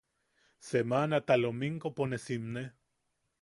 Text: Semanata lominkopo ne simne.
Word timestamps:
Semanata 0.69 1.35
lominkopo 1.43 2.03
ne 2.09 2.17
simne. 2.25 2.65